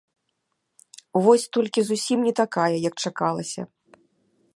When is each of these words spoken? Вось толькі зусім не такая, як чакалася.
Вось 1.27 1.45
толькі 1.57 1.79
зусім 1.89 2.19
не 2.29 2.33
такая, 2.41 2.67
як 2.89 2.95
чакалася. 3.07 3.61